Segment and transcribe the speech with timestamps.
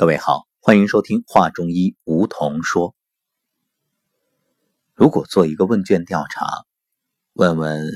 [0.00, 2.96] 各位好，欢迎收听《话中医》，梧桐说。
[4.94, 6.64] 如果做一个问卷调查，
[7.34, 7.86] 问问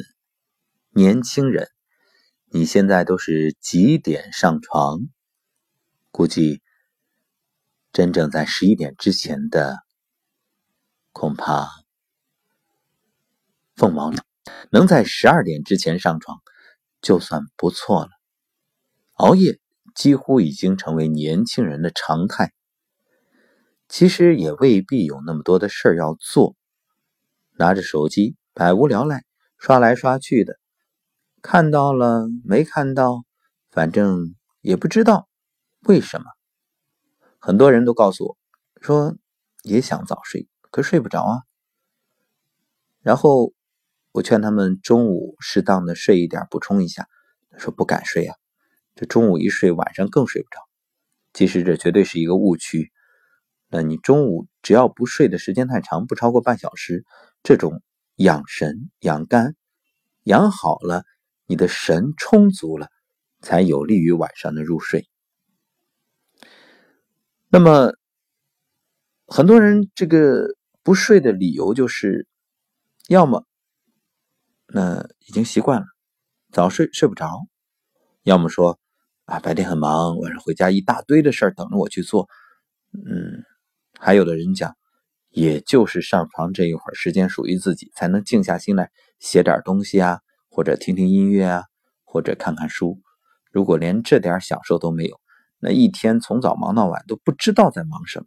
[0.90, 1.70] 年轻人，
[2.50, 4.98] 你现在都是几点上床？
[6.10, 6.60] 估计
[7.90, 9.78] 真正在十一点之前的，
[11.10, 11.70] 恐怕
[13.76, 14.20] 凤毛麟
[14.70, 16.42] 能在十二点之前上床，
[17.00, 18.10] 就算不错了。
[19.14, 19.58] 熬夜。
[19.94, 22.52] 几乎已经成为年轻人的常态。
[23.88, 26.56] 其实也未必有那么多的事儿要做，
[27.58, 29.24] 拿着手机百无聊赖
[29.58, 30.58] 刷来刷去的，
[31.42, 33.24] 看到了没看到，
[33.70, 35.28] 反正也不知道
[35.82, 36.24] 为什么。
[37.38, 38.38] 很多人都告诉我
[38.80, 39.14] 说
[39.62, 41.42] 也想早睡，可睡不着啊。
[43.02, 43.52] 然后
[44.12, 47.06] 我劝他们中午适当的睡一点，补充一下，
[47.58, 48.34] 说不敢睡啊。
[48.94, 50.60] 这中午一睡，晚上更睡不着。
[51.32, 52.92] 其实这绝对是一个误区。
[53.68, 57.04] 那你中午只要不睡的时间太长，不超过半小时，
[57.42, 57.82] 这种
[58.14, 59.56] 养神、养肝、
[60.22, 61.02] 养好了，
[61.46, 62.88] 你的神充足了，
[63.40, 65.08] 才有利于晚上的入睡。
[67.48, 67.94] 那么
[69.26, 72.28] 很多人这个不睡的理由就是，
[73.08, 73.44] 要么
[74.68, 75.86] 那已经习惯了，
[76.52, 77.48] 早睡睡不着，
[78.22, 78.78] 要么说。
[79.26, 82.28] 啊，白天很忙，晚上回家一大堆的事儿等着我去做。
[82.92, 83.42] 嗯，
[83.98, 84.76] 还有的人讲，
[85.30, 91.64] 也就是上床这一会儿时间属于自己，才能静下心来写点东西啊，或者听听音乐啊，
[92.04, 93.00] 或者看看书。
[93.50, 95.18] 如果连这点享受都没有，
[95.58, 98.26] 那一天从早忙到晚都不知道在忙什么，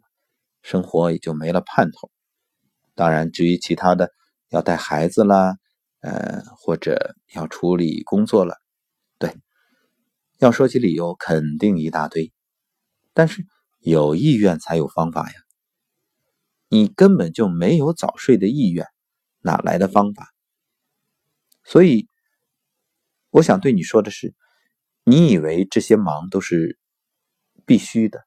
[0.62, 2.10] 生活也就没了盼头。
[2.96, 4.10] 当然，至于其他的，
[4.48, 5.54] 要带孩子啦，
[6.00, 8.56] 呃，或者要处理工作了，
[10.38, 12.32] 要说起理由，肯定一大堆，
[13.12, 13.44] 但是
[13.80, 15.34] 有意愿才有方法呀。
[16.68, 18.86] 你根本就没有早睡的意愿，
[19.40, 20.32] 哪来的方法？
[21.64, 22.08] 所以，
[23.30, 24.32] 我想对你说的是，
[25.02, 26.78] 你以为这些忙都是
[27.66, 28.24] 必须的，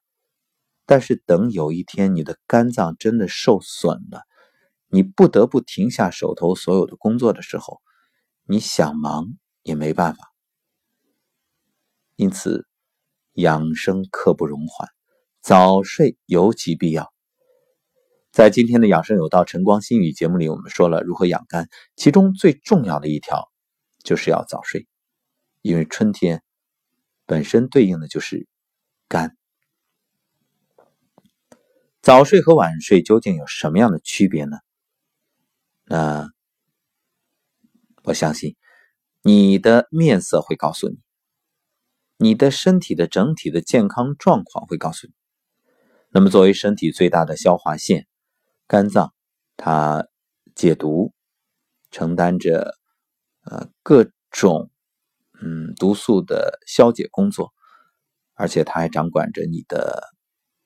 [0.84, 4.22] 但是等有一天你的肝脏真的受损了，
[4.88, 7.80] 你不得不停下手头所有的工作的时候，
[8.44, 9.28] 你想忙
[9.62, 10.31] 也没办法。
[12.16, 12.66] 因此，
[13.32, 14.88] 养生刻不容缓，
[15.40, 17.12] 早睡尤其必要。
[18.30, 23.50] 在今天的养生有道晨光心语节目里，我们说了如何养肝，其中最重要的一条
[24.02, 24.86] 就是要早睡，
[25.60, 26.42] 因为春天
[27.26, 28.46] 本身对应的就是
[29.08, 29.36] 肝。
[32.00, 34.58] 早睡和晚睡究竟有什么样的区别呢？
[35.84, 36.30] 那
[38.02, 38.56] 我相信
[39.22, 40.98] 你的面色会告诉你。
[42.16, 45.12] 你的身体的整体的健康状况会告诉你。
[46.10, 48.06] 那么，作为身体最大的消化腺，
[48.66, 49.14] 肝脏，
[49.56, 50.06] 它
[50.54, 51.14] 解毒，
[51.90, 52.74] 承担着
[53.44, 54.70] 呃各种
[55.40, 57.52] 嗯毒素的消解工作，
[58.34, 60.14] 而且它还掌管着你的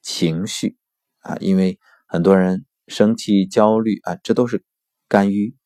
[0.03, 0.77] 情绪
[1.21, 4.65] 啊，因为很多人生气、焦虑啊，这都是
[5.09, 5.57] 肝郁。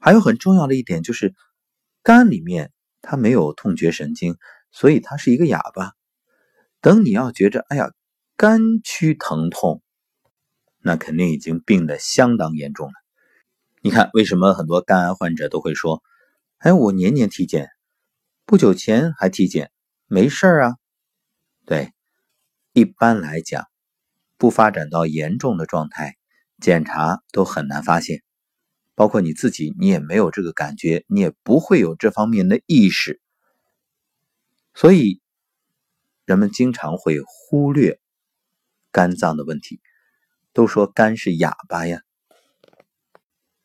[0.00, 1.34] 还有很重要的一点就是，
[2.02, 2.72] 肝里面
[3.02, 4.36] 它没有痛觉神经。
[4.72, 5.92] 所以它是一个哑巴。
[6.80, 7.92] 等你要觉着，哎呀，
[8.36, 9.82] 肝区疼痛，
[10.80, 12.94] 那肯定已经病得相当严重了。
[13.82, 16.02] 你看，为什么很多肝癌患者都会说
[16.58, 17.68] ：“哎，我年年体检，
[18.46, 19.70] 不久前还体检，
[20.08, 20.74] 没事啊？”
[21.64, 21.92] 对，
[22.72, 23.64] 一般来讲，
[24.36, 26.16] 不发展到严重的状态，
[26.60, 28.22] 检查都很难发现。
[28.96, 33.21] 包括你自己，你也没有这个感觉，你也不会有这方面的意识。
[34.74, 35.20] 所以，
[36.24, 38.00] 人们经常会忽略
[38.90, 39.80] 肝脏的问题，
[40.52, 42.00] 都说肝是哑巴呀。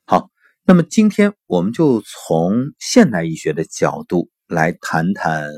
[0.05, 0.29] 好，
[0.63, 5.49] 那么今天我们就从现代医学的角度来谈谈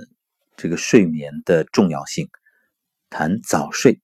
[0.55, 2.29] 这个睡眠的重要性，
[3.09, 4.01] 谈早睡。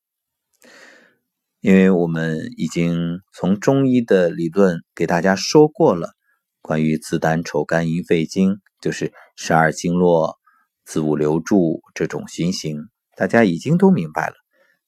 [1.60, 6.16] 因为我们已经从中医的理论给大家说过了，
[6.62, 10.40] 关于子胆丑肝寅肺经，就是十二经络。
[10.86, 14.36] 子午流注这种循行，大家已经都明白了。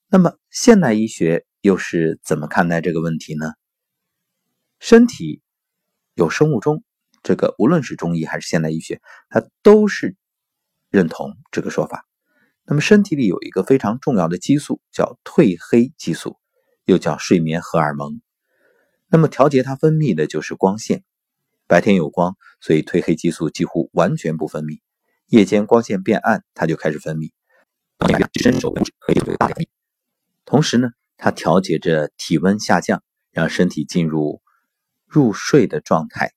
[0.08, 3.54] 那么现代医学又是怎么看待这个问题呢？
[4.80, 5.42] 身体
[6.14, 6.84] 有生物钟，
[7.24, 10.16] 这个无论是中医还是现代医学，它都是
[10.90, 12.06] 认同这个说法。
[12.64, 16.38] 那么身体里有一个非常重要的激素，叫褪黑激素，
[16.86, 18.22] 又叫睡眠荷尔蒙。
[19.10, 21.04] 那么调节它分泌的就是光线。
[21.66, 24.80] 白天有光，所以褪黑激素几乎完全不分泌。
[25.27, 27.31] 夜间光线变暗，它就开始分泌。
[28.39, 29.68] 伸手可以大量
[30.45, 34.41] 同时呢，它调节着体温下降，让身体进入
[35.06, 36.31] 入睡的状态。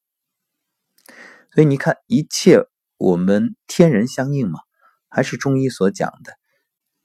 [1.53, 2.65] 所以你看，一切
[2.97, 4.61] 我们天人相应嘛，
[5.09, 6.33] 还是中医所讲的，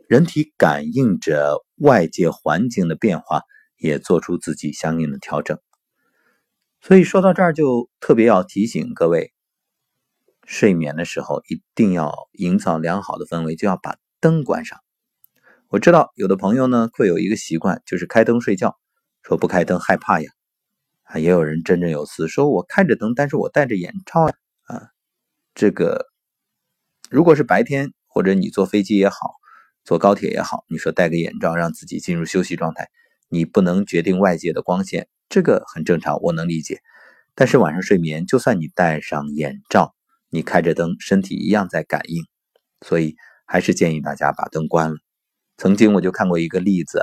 [0.08, 3.42] 人体感应着外界环境的变化，
[3.78, 5.60] 也做出自己相应的调整。
[6.82, 9.34] 所以说到这儿，就特别要提醒各位，
[10.46, 14.80] 睡眠的时候一定要营造良好的氛围，就要把灯关上。
[15.68, 18.78] 我知道有的朋友呢会有一个习惯，就是开灯睡觉，
[19.24, 20.32] 说不开灯害怕呀。
[21.04, 24.22] 啊，也有人振振有词说，我开着灯，但是我戴着眼罩
[24.64, 24.90] 啊。
[25.54, 26.08] 这个
[27.10, 29.36] 如果是白天，或者你坐飞机也好，
[29.84, 32.90] 坐高铁也好，你说戴个眼罩让自己进入休息状态，
[33.30, 36.82] 你不能决定外界的光线，这个很正常，我能理解。
[37.36, 39.95] 但是晚上睡眠，就算你戴上眼罩，
[40.36, 42.22] 你开着灯，身体一样在感应，
[42.82, 43.16] 所以
[43.46, 44.98] 还是建议大家把灯关了。
[45.56, 47.02] 曾经我就看过一个例子，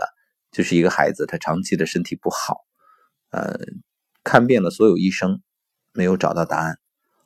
[0.51, 2.59] 就是一个孩子，他长期的身体不好，
[3.31, 3.59] 呃，
[4.23, 5.41] 看遍了所有医生，
[5.95, 6.77] 没有找到答案。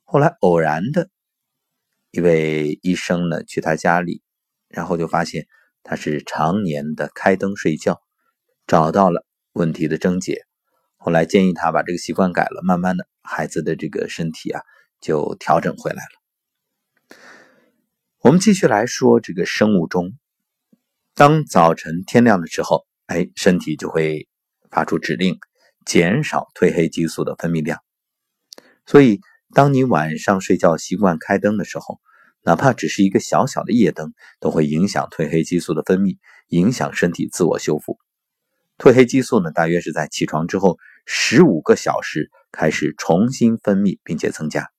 [0.04, 1.10] 后来偶然的
[2.12, 4.22] 一位医生呢，去他家里，
[4.68, 5.48] 然后就发现
[5.82, 8.00] 他是常年的开灯睡觉，
[8.68, 10.42] 找到了问题的症结。
[10.96, 14.62] 后来建议他把这个习惯改了，慢慢的，孩子的这个身体啊
[15.00, 17.16] 就调整回来了。
[18.20, 20.12] 我们继续来说这个生物钟。
[21.14, 24.28] 当早晨天亮的时候，哎，身体就会
[24.70, 25.38] 发出指令，
[25.84, 27.78] 减少褪黑激素的分泌量。
[28.84, 29.20] 所以，
[29.54, 32.00] 当你晚上睡觉习惯开灯的时候，
[32.42, 36.18] 哪怕只是一个小小的夜灯，都会影响褪黑激素的分泌，
[36.48, 37.98] 影响身体自我修复。
[38.76, 44.70] 褪黑激素呢，大约是在起床之后十五个小时开始重新分泌，并且增加。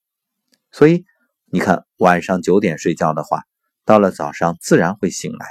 [0.77, 1.06] 所以，
[1.45, 3.41] 你看晚上九点睡觉的话，
[3.83, 5.47] 到了早上自然会醒来。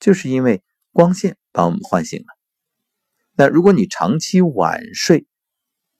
[0.00, 0.60] 就是因为
[0.90, 2.26] 光线把我们唤醒了。
[3.36, 5.28] 那如果你长期晚睡，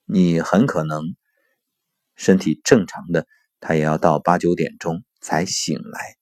[0.04, 1.14] 你很可能
[2.16, 3.28] 身体正常的，
[3.60, 6.16] 它也要到八九点钟才醒来。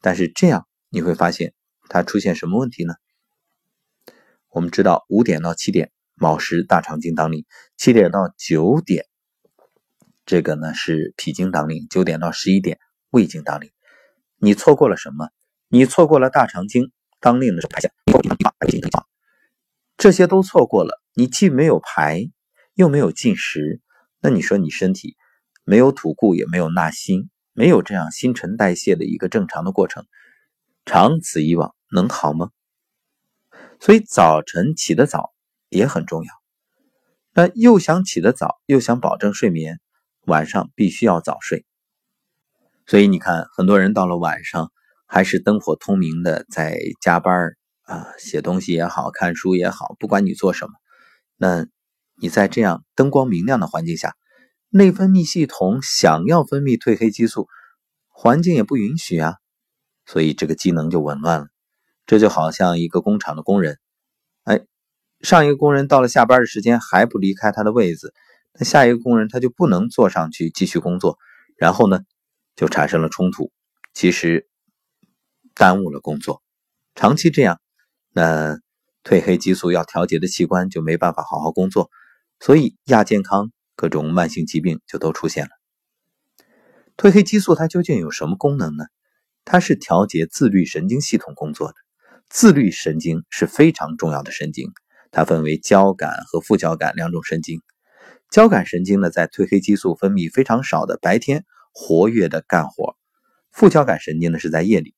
[0.00, 1.54] 但是这样你会发现
[1.88, 2.94] 它出现什么问题呢？
[4.48, 7.46] 我们知道五点到七点卯时大肠经当令，
[7.76, 9.06] 七点到九点
[10.26, 12.78] 这个呢是脾经当令，九点到十一点
[13.10, 13.70] 胃经当令。
[14.38, 15.28] 你错过了什么？
[15.68, 17.90] 你错过了大肠经当令的排下，
[19.96, 21.00] 这些都错过了。
[21.14, 22.30] 你既没有排，
[22.74, 23.80] 又没有进食，
[24.20, 25.16] 那你说你身体
[25.64, 30.06] 没有吐故，也没有纳新，没有这样新陈代谢的一个正常的过程，
[30.84, 32.50] 长此以往能好吗？
[33.80, 35.32] 所以早晨起得早
[35.68, 36.32] 也很重要。
[37.32, 39.80] 那又想起得早，又想保证睡眠，
[40.26, 41.64] 晚上必须要早睡。
[42.86, 44.70] 所以你看，很多人到了晚上。
[45.06, 50.72] 还是灯火通明的在加班啊，写东西也好看书也好，不管你做什么，
[51.36, 51.66] 那
[52.16, 54.16] 你在这样灯光明亮的环境下，
[54.70, 57.46] 内分泌系统想要分泌褪黑激素，
[58.08, 59.36] 环境也不允许啊，
[60.04, 61.46] 所以这个机能就紊乱了。
[62.06, 63.78] 这就好像一个工厂的工人，
[64.44, 64.62] 哎，
[65.20, 68.12] 上一个工人到了下班的时间还不离开他的位子，
[68.58, 71.18] 那下一个工人他就不能坐上去继续工作，
[71.56, 72.00] 然后呢
[72.56, 73.52] 就产生了冲突。
[73.92, 74.48] 其实。
[75.56, 76.42] 耽误了工作，
[76.96, 77.60] 长期这样，
[78.10, 78.58] 那
[79.04, 81.90] 褪黑激素要调节的器官就没办法好好工作，
[82.40, 85.50] 所以亚健康、各种慢性疾病就都出现了。
[86.96, 88.84] 褪黑激素它究竟有什么功能呢？
[89.44, 91.74] 它是调节自律神经系统工作的。
[92.28, 94.72] 自律神经是非常重要的神经，
[95.12, 97.62] 它分为交感和副交感两种神经。
[98.34, 102.96] 交感神经呢，在褪黑激素分泌非常少的白天活跃的干活，
[103.52, 104.92] 副交感神经呢是在夜里。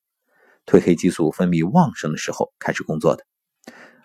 [0.65, 3.23] 褪黑激素分泌旺盛的时候开始工作的，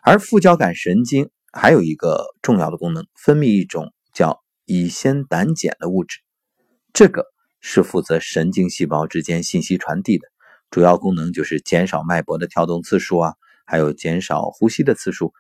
[0.03, 6.19] 而副交感神经还有一个重要的功能，分泌一种叫乙酰胆碱的物质，
[6.93, 7.25] 这个
[7.59, 10.29] 是负责神经细胞之间信息传递的，
[10.71, 13.33] 主要功能就是减少脉搏的跳动次数啊，
[13.65, 15.33] 还有减少呼吸的次数，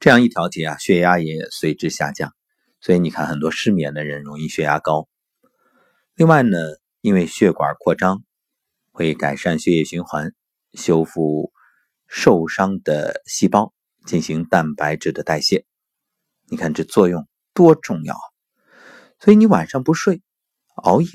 [0.00, 2.32] 这样一调节啊，血压也随之下降。
[2.80, 5.08] 所以你看，很多失眠的人容易血压高。
[6.14, 6.58] 另外呢，
[7.00, 8.22] 因为血管扩张
[8.92, 10.32] 会改善血液循环。
[10.74, 11.50] 修复
[12.06, 13.72] 受伤的细胞，
[14.04, 15.64] 进行蛋白质的代谢。
[16.46, 18.20] 你看这作用多重要啊！
[19.18, 20.20] 所以你晚上不睡、
[20.74, 21.08] 熬夜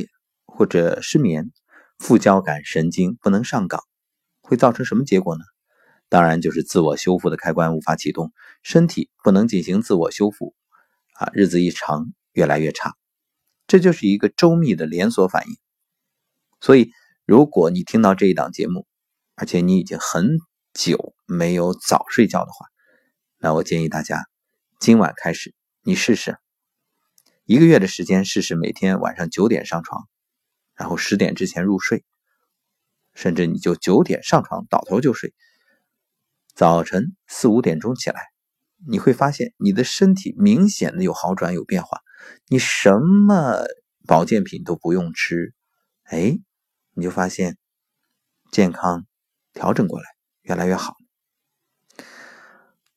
[0.47, 1.51] 或者失眠，
[1.99, 3.83] 副交感神经不能上岗，
[4.41, 5.43] 会造成什么结果呢？
[6.09, 10.55] 当然就是自我修复的开关无法启动，身体不能进行自我修复
[11.13, 12.95] 啊，日子一长越来越差。
[13.67, 15.57] 这就是一个周密的连锁反应。
[16.59, 16.91] 所以，
[17.25, 18.85] 如果你听到这一档节目，
[19.35, 20.37] 而且你已经很
[20.73, 22.67] 久没有早睡觉的话，
[23.37, 24.25] 那我建议大家
[24.79, 26.37] 今晚开始，你试试
[27.45, 30.07] 一个月的时间，试试每天晚上九点上床，
[30.75, 32.03] 然后十点之前入睡，
[33.13, 35.33] 甚至你就九点上床倒头就睡，
[36.53, 38.21] 早晨四五点钟起来，
[38.87, 42.01] 你会发现你的身体明显的有好转有变化，
[42.47, 43.65] 你什么
[44.07, 45.53] 保健品都不用吃，
[46.03, 46.37] 哎，
[46.93, 47.57] 你就发现
[48.51, 49.05] 健康
[49.53, 50.05] 调整过来。
[50.43, 50.97] 越来越好。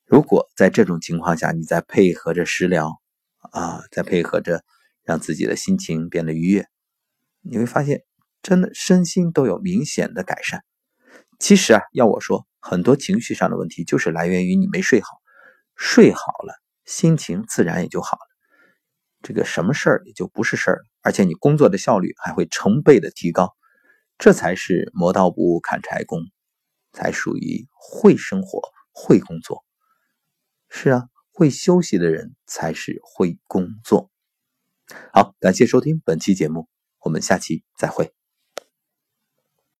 [0.05, 2.99] 如果在这种情况下，你再配合着食疗，
[3.39, 4.65] 啊，再配合着
[5.05, 6.67] 让自己的心情变得愉悦，
[7.39, 8.03] 你会发现，
[8.41, 10.65] 真的身心都有明显的改善。
[11.39, 15.07] 其实啊，要我说，很多情绪上的问题就是来源于你没睡好，
[15.77, 18.27] 睡好了，心情自然也就好了，
[19.21, 23.55] 这个什么事儿也就不是事儿了，而且你工作的效率还会成倍的提高，
[24.17, 26.19] 这才是磨刀不误砍柴工。
[26.93, 28.59] 才属于会生活、
[28.91, 29.63] 会工作。
[30.67, 34.09] 是啊，会休息的人才是会工作。
[35.13, 36.67] 好，感谢收听本期节目，
[37.01, 38.16] 我们下期再会。